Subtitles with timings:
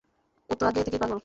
[0.49, 1.19] ও তো আগে থেকেই পাগল।